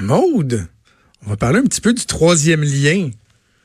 [0.00, 0.66] Maude,
[1.26, 3.10] on va parler un petit peu du troisième lien.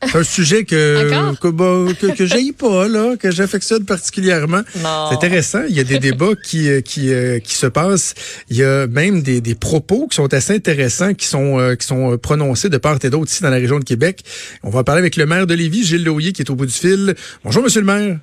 [0.04, 4.62] C'est un sujet que que, bah, que, que pas là, que j'affectionne particulièrement.
[4.74, 5.62] C'est intéressant.
[5.70, 8.16] Il y a des débats qui euh, qui euh, qui se passent.
[8.50, 11.86] Il y a même des, des propos qui sont assez intéressants, qui sont euh, qui
[11.86, 14.24] sont prononcés de part et d'autre ici dans la région de Québec.
[14.64, 16.74] On va parler avec le maire de Lévis, Gilles Loyer, qui est au bout du
[16.74, 17.14] fil.
[17.44, 18.18] Bonjour, Monsieur le maire.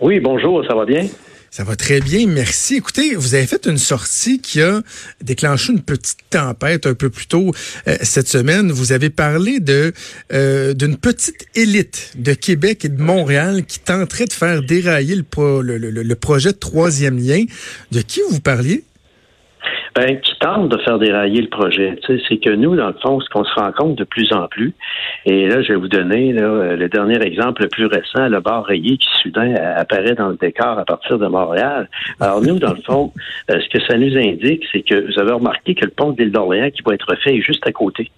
[0.00, 0.64] Oui, bonjour.
[0.66, 1.06] Ça va bien?
[1.56, 2.78] Ça va très bien, merci.
[2.78, 4.80] Écoutez, vous avez fait une sortie qui a
[5.22, 7.52] déclenché une petite tempête un peu plus tôt
[7.86, 8.72] euh, cette semaine.
[8.72, 9.92] Vous avez parlé de
[10.32, 15.22] euh, d'une petite élite de Québec et de Montréal qui tenterait de faire dérailler le,
[15.62, 17.44] le, le, le projet de troisième lien.
[17.92, 18.82] De qui vous parliez?
[19.94, 21.96] ben, qui tente de faire dérailler le projet.
[22.06, 24.74] C'est que nous, dans le fond, ce qu'on se rend compte de plus en plus,
[25.26, 28.64] et là, je vais vous donner là, le dernier exemple le plus récent, le bar
[28.64, 31.88] rayé qui soudain apparaît dans le décor à partir de Montréal.
[32.20, 33.12] Alors nous, dans le fond,
[33.50, 36.22] euh, ce que ça nous indique, c'est que vous avez remarqué que le pont de
[36.22, 38.10] l'île d'Orléans qui va être fait est juste à côté.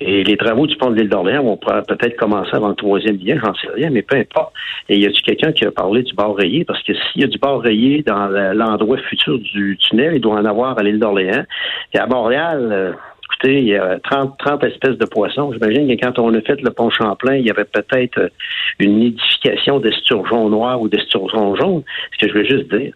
[0.00, 3.38] Et les travaux du pont de l'île d'Orléans vont peut-être commencer avant le troisième lien,
[3.42, 4.52] j'en sais rien, mais peu importe.
[4.88, 6.64] Et y a-tu quelqu'un qui a parlé du bord rayé?
[6.64, 10.34] Parce que s'il y a du bord rayé dans l'endroit futur du tunnel, il doit
[10.34, 11.44] en avoir à l'île d'Orléans.
[11.92, 12.92] Et à Montréal, euh,
[13.34, 15.52] écoutez, il y a 30, 30 espèces de poissons.
[15.52, 18.28] J'imagine que quand on a fait le pont Champlain, il y avait peut-être euh,
[18.78, 21.82] une nidification d'esturgeons noirs ou d'esturgeons jaunes.
[22.12, 22.94] Ce que je veux juste dire,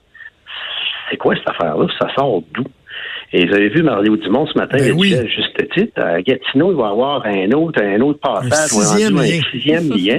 [1.10, 1.86] c'est quoi cette affaire-là?
[1.98, 2.64] Ça sort d'où?
[3.32, 6.72] Et vous avez vu Mario Dumont ce matin, ben il disait juste titre, à Gatineau,
[6.72, 9.22] il va y avoir un autre, un autre passage, un sixième, lien.
[9.22, 10.18] un sixième lien.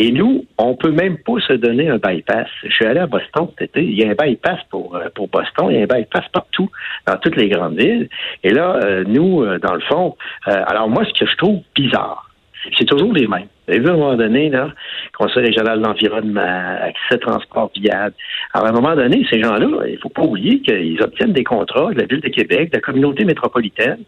[0.00, 2.46] Et nous, on peut même pas se donner un bypass.
[2.62, 3.82] Je suis allé à Boston cet été.
[3.82, 5.66] Il y a un bypass pour, euh, pour Boston.
[5.70, 6.70] Il y a un bypass partout,
[7.04, 8.08] dans toutes les grandes villes.
[8.44, 12.30] Et là, euh, nous, euh, dans le fond, alors moi, ce que je trouve bizarre,
[12.78, 13.48] c'est toujours les mêmes.
[13.66, 14.72] Vous avez vu à un moment donné, là,
[15.16, 18.14] Conseil régional de l'environnement, accès transport viable.
[18.54, 21.92] Alors, à un moment donné, ces gens-là, il faut pas oublier qu'ils obtiennent des contrats
[21.92, 23.98] de la Ville de Québec, de la communauté métropolitaine.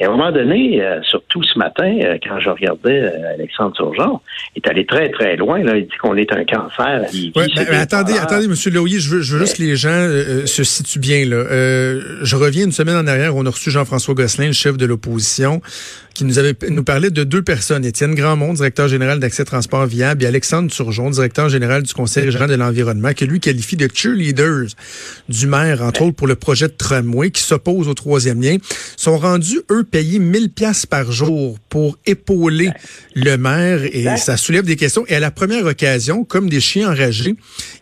[0.00, 3.74] Et à un moment donné, euh, surtout ce matin, euh, quand je regardais euh, Alexandre
[3.74, 4.20] Turgeon,
[4.56, 5.62] il est allé très, très loin.
[5.62, 5.76] Là.
[5.76, 7.06] Il dit qu'on est un cancer.
[7.36, 8.54] mais, attendez, attendez, M.
[8.72, 10.08] Loyer, je veux, je veux juste que les gens
[10.46, 11.24] se situent bien.
[11.26, 11.44] Là.
[12.22, 15.60] je reviens une semaine en arrière, on a reçu Jean-François Gosselin, le chef de l'opposition,
[16.14, 20.22] qui nous avait nous parlait de deux personnes, Étienne Grandmont, directeur général d'Accès Transport Viable,
[20.24, 24.68] et Alexandre Turgeon, directeur général du Conseil régional de l'environnement, que lui qualifie de cheerleaders
[25.28, 28.56] du maire, entre autres pour le projet de tramway qui s'oppose au troisième lien,
[28.96, 32.70] sont rendus, eux, payés 1000 pièces par jour pour épauler
[33.14, 35.04] le maire et ça soulève des questions.
[35.08, 37.34] Et à la première occasion, comme des chiens enragés,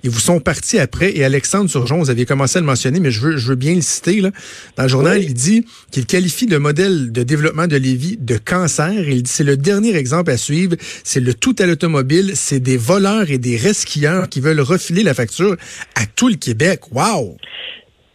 [0.02, 3.10] ils vous sont partis après et Alexandre Turgeon, vous aviez commencé à le mentionner, mais
[3.10, 4.30] je veux, je veux bien le citer, là.
[4.76, 9.08] Dans le journal, il dit qu'il qualifie le modèle de développement de Lévis de cancer.
[9.08, 10.76] Il dit c'est le dernier exemple à suivre.
[10.80, 12.32] C'est le tout à l'automobile.
[12.34, 15.56] C'est des voleurs et des resquilleurs qui veulent refiler la facture
[15.96, 16.80] à tout le Québec.
[16.92, 17.36] Wow!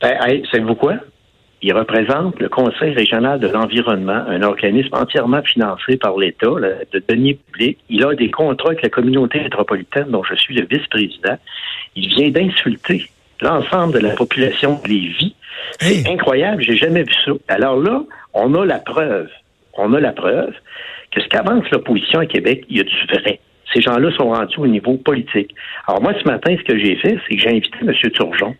[0.01, 0.17] Ben,
[0.51, 0.95] savez-vous quoi?
[1.61, 7.39] Il représente le Conseil régional de l'environnement, un organisme entièrement financé par l'État, de deniers
[7.47, 7.79] publics.
[7.89, 11.37] Il a des contrats avec la communauté métropolitaine dont je suis le vice-président.
[11.95, 13.09] Il vient d'insulter
[13.41, 15.33] l'ensemble de la population de Lévis.
[15.79, 17.31] C'est incroyable, j'ai jamais vu ça.
[17.47, 19.29] Alors là, on a la preuve
[19.77, 20.53] on a la preuve
[21.11, 23.39] que ce qu'avance l'opposition à Québec, il y a du vrai.
[23.73, 25.53] Ces gens-là sont rendus au niveau politique.
[25.87, 27.93] Alors moi, ce matin, ce que j'ai fait, c'est que j'ai invité M.
[28.11, 28.55] Turgeon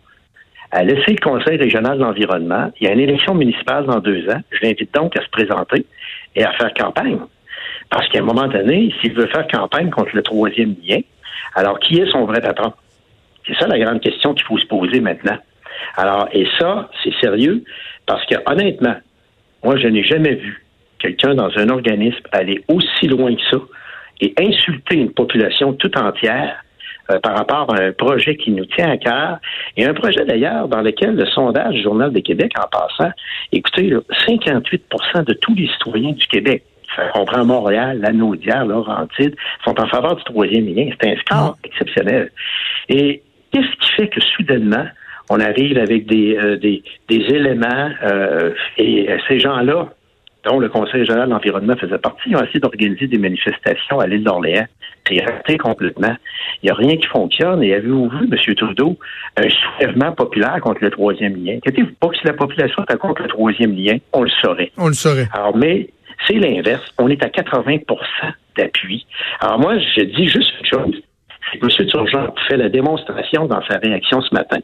[0.72, 2.70] à laisser le Conseil régional de l'environnement.
[2.80, 4.40] Il y a une élection municipale dans deux ans.
[4.50, 5.86] Je l'invite donc à se présenter
[6.34, 7.18] et à faire campagne.
[7.88, 11.00] Parce qu'à un moment donné, s'il veut faire campagne contre le troisième lien,
[11.54, 12.72] alors qui est son vrai patron?
[13.46, 15.38] C'est ça la grande question qu'il faut se poser maintenant.
[15.96, 17.62] Alors, et ça, c'est sérieux,
[18.06, 18.96] parce que honnêtement,
[19.62, 20.65] moi, je n'ai jamais vu
[21.06, 23.62] quelqu'un dans un organisme aller aussi loin que ça
[24.20, 26.56] et insulter une population tout entière
[27.10, 29.38] euh, par rapport à un projet qui nous tient à cœur,
[29.76, 33.12] et un projet d'ailleurs dans lequel le sondage du Journal de Québec, en passant,
[33.52, 33.92] écoutez,
[34.26, 34.82] 58
[35.28, 36.64] de tous les citoyens du Québec,
[36.96, 40.88] ça comprend Montréal, la Naudière, Laurentide, sont en faveur du troisième lien.
[41.00, 42.30] C'est un score exceptionnel.
[42.88, 43.22] Et
[43.52, 44.86] qu'est-ce qui fait que soudainement,
[45.28, 49.90] on arrive avec des, euh, des, éléments euh, et ces gens-là
[50.46, 54.24] dont le Conseil régional de l'environnement faisait partie, ont essayé d'organiser des manifestations à l'île
[54.24, 54.66] d'Orléans.
[55.06, 56.16] C'est raté complètement.
[56.62, 57.62] Il n'y a rien qui fonctionne.
[57.62, 58.54] Et avez-vous vu, M.
[58.54, 58.98] Trudeau,
[59.36, 61.56] un soulèvement populaire contre le troisième lien?
[61.56, 64.72] Inquiétez-vous pas que si la population était contre le troisième lien, on le saurait.
[64.78, 65.28] On le saurait.
[65.32, 65.90] Alors, mais
[66.26, 66.84] c'est l'inverse.
[66.98, 67.84] On est à 80%
[68.56, 69.06] d'appui.
[69.40, 71.02] Alors moi, je dis juste une chose.
[71.62, 71.68] M.
[71.68, 74.58] Turgeon fait la démonstration dans sa réaction ce matin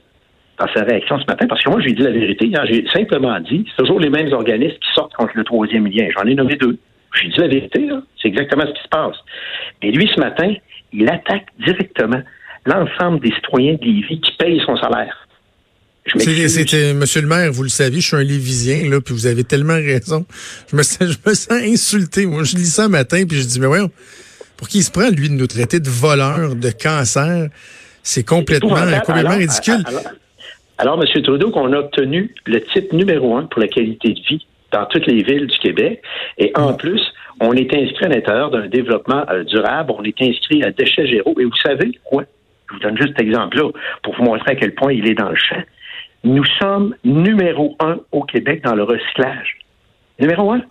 [0.62, 2.50] dans sa réaction ce matin, parce que moi, j'ai dit la vérité.
[2.54, 6.08] Hein, j'ai simplement dit, c'est toujours les mêmes organismes qui sortent contre le troisième lien.
[6.16, 6.78] J'en ai nommé deux.
[7.20, 7.88] J'ai dit la vérité,
[8.20, 9.16] c'est exactement ce qui se passe.
[9.82, 10.54] Et lui, ce matin,
[10.92, 12.22] il attaque directement
[12.64, 15.16] l'ensemble des citoyens de Lévis qui payent son salaire.
[16.16, 19.44] C'était, Monsieur le maire, vous le savez, je suis un Lévisien, là, puis vous avez
[19.44, 20.26] tellement raison.
[20.70, 22.26] Je me, sens, je me sens insulté.
[22.26, 23.90] Moi, je lis ça un matin, puis je dis, mais voyons,
[24.56, 27.48] pour qui il se prend, lui, de nous traiter de voleurs, de cancer?
[28.02, 29.84] C'est complètement, complètement ridicule.
[29.86, 30.02] Alors,
[30.80, 31.22] M.
[31.22, 35.06] Trudeau, qu'on a obtenu le titre numéro un pour la qualité de vie dans toutes
[35.06, 36.02] les villes du Québec.
[36.38, 37.02] Et en plus,
[37.40, 41.34] on est inscrit à l'intérieur d'un développement euh, durable, on est inscrit à déchets zéro.
[41.38, 42.24] Et vous savez quoi?
[42.68, 43.70] Je vous donne juste cet exemple-là
[44.02, 45.62] pour vous montrer à quel point il est dans le champ.
[46.24, 49.58] Nous sommes numéro un au Québec dans le recyclage.
[50.18, 50.62] Numéro un.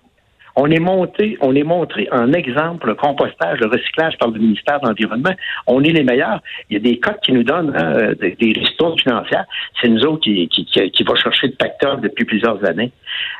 [0.55, 4.79] On est monté, on est montré en exemple le compostage, le recyclage par le ministère
[4.81, 5.33] de l'Environnement.
[5.67, 6.41] On est les meilleurs.
[6.69, 8.53] Il y a des codes qui nous donnent hein, des, des
[8.97, 9.45] financières.
[9.79, 12.91] C'est nous autres qui, qui, qui, va chercher le facteur depuis plusieurs années.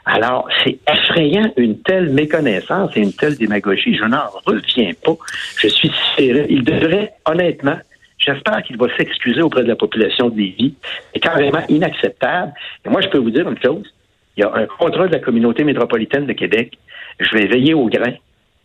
[0.06, 3.96] Alors, c'est effrayant une telle méconnaissance et une telle démagogie.
[3.96, 5.16] Je n'en reviens pas.
[5.58, 6.46] Je suis serré.
[6.50, 7.78] Il devrait, honnêtement,
[8.24, 10.76] J'espère qu'il va s'excuser auprès de la population de Lévis.
[11.12, 12.54] C'est carrément inacceptable.
[12.86, 13.92] Et moi, je peux vous dire une chose.
[14.38, 16.78] Il y a un contrat de la communauté métropolitaine de Québec
[17.20, 18.14] je vais veiller au grain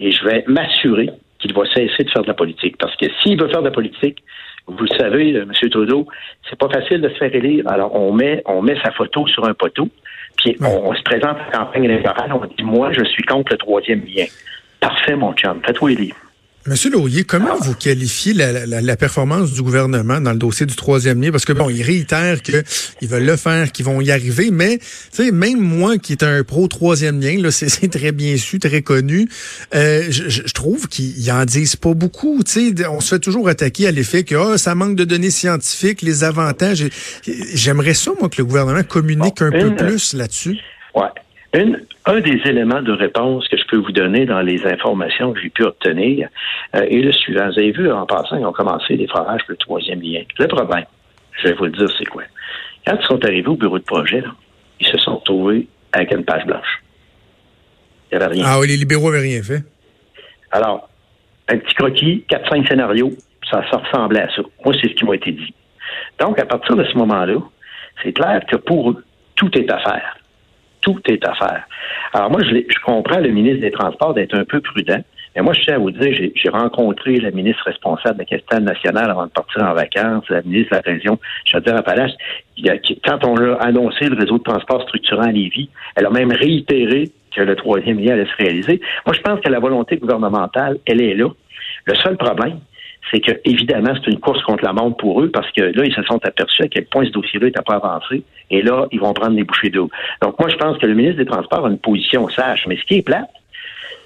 [0.01, 2.77] et je vais m'assurer qu'il va cesser de faire de la politique.
[2.79, 4.23] Parce que s'il veut faire de la politique,
[4.67, 5.53] vous le savez, M.
[5.71, 6.07] Trudeau,
[6.49, 7.69] c'est pas facile de se faire élire.
[7.69, 9.89] Alors, on met, on met sa photo sur un poteau,
[10.37, 13.59] puis on, se présente à la campagne électorale, on dit, moi, je suis contre le
[13.59, 14.25] troisième lien.
[14.81, 16.15] Parfait, mon chum, fais-toi élire.
[16.69, 21.31] Monsieur Lauyer, comment vous qualifiez la, performance du gouvernement dans le dossier du troisième lien?
[21.31, 24.81] Parce que bon, ils réitèrent qu'ils veulent le faire, qu'ils vont y arriver, mais
[25.33, 29.29] même moi qui est un pro troisième lien, là, c'est très bien su, très connu,
[29.77, 32.41] euh, je, trouve qu'ils en disent pas beaucoup.
[32.91, 36.25] On se fait toujours attaquer à l'effet que oh, ça manque de données scientifiques, les
[36.25, 36.85] avantages.
[37.55, 40.59] J'aimerais ça, moi, que le gouvernement communique un peu plus là-dessus.
[40.97, 41.07] Ouais
[41.55, 45.49] un des éléments de réponse que je peux vous donner dans les informations que j'ai
[45.49, 46.29] pu obtenir
[46.75, 47.47] euh, est le suivant.
[47.47, 50.23] Vous avez vu, en passant, ils ont commencé les forages pour le troisième lien.
[50.39, 50.85] Le problème,
[51.39, 52.25] je vais vous le dire, c'est quoi?
[52.87, 54.23] Quand ils sont arrivés au bureau de projet,
[54.81, 56.83] ils se sont trouvés avec une page blanche.
[58.11, 58.45] Il n'y avait rien.
[58.47, 59.65] Ah oui, les libéraux n'avaient rien fait.
[60.51, 60.89] Alors,
[61.49, 63.13] un petit croquis, 4-5 scénarios,
[63.51, 64.43] ça, ça ressemblait à ça.
[64.65, 65.55] Moi, c'est ce qui m'a été dit.
[66.21, 67.39] Donc, à partir de ce moment-là,
[68.03, 69.05] c'est clair que pour eux,
[69.37, 70.16] tout est à faire
[70.87, 71.65] tout est à faire.
[72.13, 75.03] Alors moi, je, je comprends le ministre des Transports d'être un peu prudent.
[75.35, 78.63] Mais moi, je tiens à vous dire, j'ai rencontré la ministre responsable de la capitale
[78.63, 82.15] nationale avant de partir en vacances, la ministre de la région, Chaudière-Appalaches.
[83.05, 87.11] Quand on a annoncé le réseau de transport structurant à Lévis, elle a même réitéré
[87.35, 88.81] que le troisième lien allait se réaliser.
[89.05, 91.29] Moi, je pense que la volonté gouvernementale, elle est là.
[91.85, 92.61] Le seul problème,
[93.13, 95.95] c'est que évidemment c'est une course contre la montre pour eux parce que là ils
[95.95, 99.13] se sont aperçus à quel point ce dossier-là n'était pas avancé et là ils vont
[99.13, 99.91] prendre des bouchées d'eau.
[100.23, 102.85] Donc moi je pense que le ministre des Transports a une position sage, mais ce
[102.85, 103.31] qui est plate,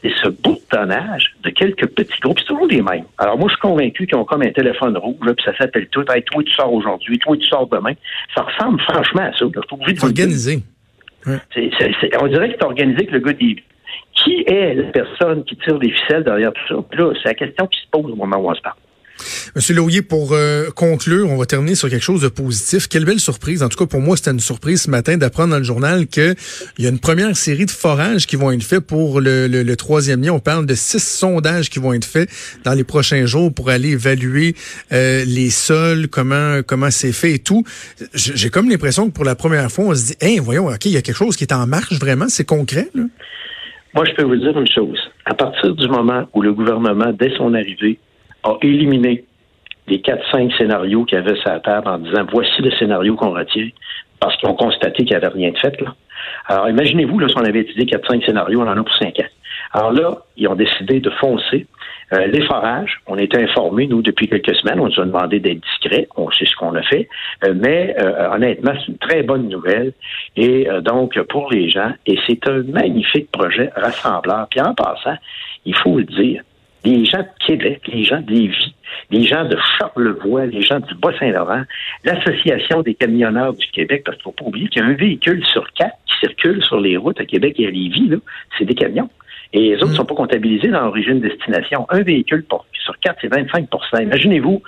[0.03, 3.05] c'est ce boutonnage de quelques petits groupes, c'est toujours les mêmes.
[3.19, 6.05] Alors moi je suis convaincu qu'ils ont comme un téléphone rouge, puis ça s'appelle tout,
[6.11, 7.93] hey, toi tu sors aujourd'hui, toi tu sors demain.
[8.35, 9.45] Ça ressemble franchement à ça.
[9.87, 10.63] C'est organisé.
[11.27, 13.57] on dirait que c'est organisé avec le gars des
[14.15, 16.97] qui est la personne qui tire des ficelles derrière tout ça?
[16.97, 18.77] là, c'est la question qui se pose au moment où on se parle.
[19.55, 22.89] Monsieur Laulier, pour euh, conclure, on va terminer sur quelque chose de positif.
[22.89, 23.63] Quelle belle surprise.
[23.63, 26.35] En tout cas, pour moi, c'était une surprise ce matin d'apprendre dans le journal qu'il
[26.79, 30.33] y a une première série de forages qui vont être faits pour le, troisième lien.
[30.33, 32.29] On parle de six sondages qui vont être faits
[32.65, 34.55] dans les prochains jours pour aller évaluer
[34.93, 37.65] euh, les sols, comment comment c'est fait et tout.
[38.15, 40.93] J'ai comme l'impression que pour la première fois, on se dit, hein, voyons, ok, il
[40.93, 42.89] y a quelque chose qui est en marche vraiment, c'est concret.
[43.95, 44.99] Moi, je peux vous dire une chose.
[45.25, 47.99] À partir du moment où le gouvernement, dès son arrivée,
[48.45, 49.25] a éliminé
[49.89, 53.33] les 4-5 scénarios qu'il y avait sur la table en disant voici le scénario qu'on
[53.33, 53.69] retient,
[54.21, 55.81] parce qu'ils ont constaté qu'il n'y avait rien de fait.
[55.81, 55.95] Là.
[56.47, 59.29] Alors, imaginez-vous, là, si on avait étudié 4-5 scénarios, on en a pour 5 ans.
[59.73, 61.67] Alors là, ils ont décidé de foncer.
[62.13, 65.61] Euh, les forages, on était informés, nous, depuis quelques semaines, on nous a demandé d'être
[65.61, 67.09] discrets, on sait ce qu'on a fait,
[67.45, 69.93] euh, mais euh, honnêtement, c'est une très bonne nouvelle.
[70.37, 74.49] Et donc, pour les gens, et c'est un magnifique projet rassembleur.
[74.51, 75.17] Puis en passant,
[75.65, 76.43] il faut le dire,
[76.85, 78.75] les gens de Québec, les gens de Lévis,
[79.11, 81.63] les gens de Charlevoix, les gens du Bas-Saint-Laurent,
[82.05, 84.95] l'Association des camionneurs du Québec, parce qu'il ne faut pas oublier qu'il y a un
[84.95, 88.11] véhicule sur quatre qui circule sur les routes à Québec et à Lévis,
[88.59, 89.11] c'est des camions.
[89.53, 89.97] Et les autres ne mm.
[89.97, 91.87] sont pas comptabilisés dans l'origine-destination.
[91.91, 92.45] Un véhicule
[92.85, 94.63] sur quatre, c'est 25% Imaginez-vous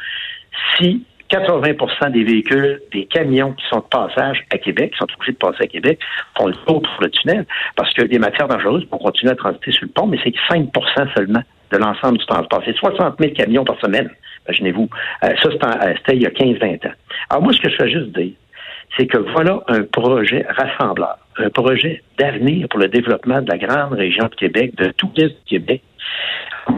[0.76, 5.32] si 80% des véhicules, des camions qui sont de passage à Québec, qui sont obligés
[5.32, 5.98] de passer à Québec,
[6.36, 9.72] font le tour pour le tunnel, parce que les matières dangereuses vont continuer à transiter
[9.72, 11.42] sur le pont, mais c'est 5% seulement
[11.72, 12.62] de l'ensemble du transport.
[12.64, 14.10] C'est 60 000 camions par semaine,
[14.46, 14.88] imaginez-vous.
[15.24, 16.92] Euh, ça, euh, c'était il y a 15-20 ans.
[17.30, 18.32] Alors moi, ce que je veux juste dire,
[18.96, 23.94] c'est que voilà un projet rassembleur, un projet d'avenir pour le développement de la grande
[23.94, 25.82] région de Québec, de tout l'Est du Québec.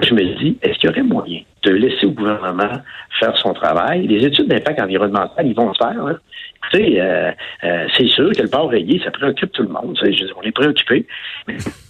[0.01, 2.81] Je me dis, est-ce qu'il y aurait moyen de laisser au gouvernement
[3.19, 4.07] faire son travail.
[4.07, 6.07] Les études d'impact environnemental, ils vont se faire.
[6.07, 6.17] Hein.
[6.75, 7.31] Euh,
[7.65, 9.97] euh, c'est sûr que le port rayé, ça préoccupe tout le monde.
[10.03, 11.07] on est préoccupé.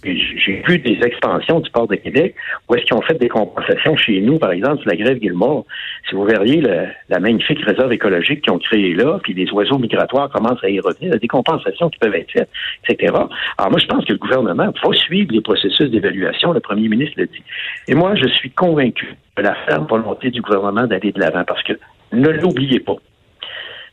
[0.03, 2.35] J'ai vu des expansions du port de Québec
[2.67, 5.65] où est-ce qu'ils ont fait des compensations chez nous, par exemple, sur la grève Guillemot.
[6.07, 6.61] Si vous verriez
[7.09, 10.79] la magnifique réserve écologique qu'ils ont créée là, puis les oiseaux migratoires commencent à y
[10.79, 12.49] revenir, des compensations qui peuvent être faites,
[12.87, 13.13] etc.
[13.57, 16.51] Alors moi, je pense que le gouvernement va suivre les processus d'évaluation.
[16.51, 17.43] Le premier ministre l'a dit.
[17.87, 21.63] Et moi, je suis convaincu de la ferme volonté du gouvernement d'aller de l'avant parce
[21.63, 21.73] que
[22.11, 22.95] ne l'oubliez pas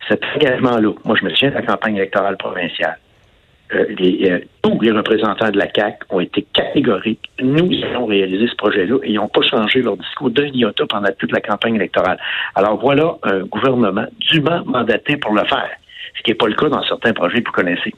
[0.09, 2.99] cet engagement-là, moi je me souviens de la campagne électorale provinciale,
[3.75, 7.31] euh, euh, tous les représentants de la CAC ont été catégoriques.
[7.41, 11.09] Nous allons réaliser ce projet-là et ils n'ont pas changé leur discours d'un iota pendant
[11.19, 12.19] toute la campagne électorale.
[12.55, 15.71] Alors voilà un gouvernement dûment mandaté pour le faire,
[16.17, 17.95] ce qui n'est pas le cas dans certains projets que vous connaissez.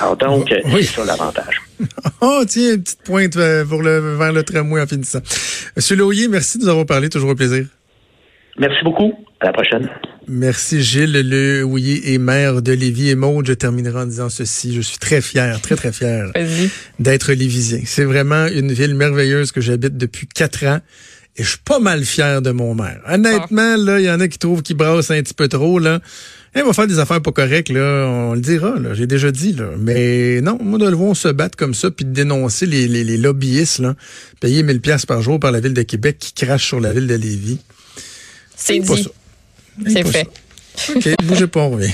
[0.00, 1.62] Alors donc, c'est ça l'avantage.
[2.20, 5.20] oh, tiens, une petite pointe euh, pour le, vers le tramway en finissant.
[5.76, 7.08] Monsieur Loyer, merci de nous avoir parlé.
[7.08, 7.66] Toujours un plaisir.
[8.58, 9.12] Merci beaucoup.
[9.40, 9.88] À la prochaine.
[10.26, 13.10] Merci Gilles Le Houillet et maire de Lévis.
[13.10, 14.74] Et Maud, je terminerai en disant ceci.
[14.74, 16.32] Je suis très fier, très très fier
[16.98, 17.80] d'être lévisien.
[17.84, 20.78] C'est vraiment une ville merveilleuse que j'habite depuis quatre ans.
[21.36, 23.00] Et je suis pas mal fier de mon maire.
[23.08, 26.00] Honnêtement, là, il y en a qui trouvent qu'il brasse un petit peu trop, là.
[26.56, 28.06] Il va faire des affaires pas correctes, là.
[28.06, 28.94] On le dira, là.
[28.94, 29.70] J'ai déjà dit, là.
[29.76, 33.02] Mais non, moi, de le voir se battre comme ça puis de dénoncer les, les,
[33.02, 33.96] les lobbyistes, là.
[34.38, 37.08] Payer 1000 pièces par jour par la ville de Québec qui crache sur la ville
[37.08, 37.58] de Lévis.
[38.54, 39.08] C'est dit.
[39.88, 40.28] C'est fait.
[40.94, 41.92] OK, bougez pas, on revient.